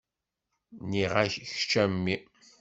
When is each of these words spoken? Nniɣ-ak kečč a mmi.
Nniɣ-ak 0.81 1.33
kečč 1.51 1.73
a 1.81 1.83
mmi. 1.91 2.15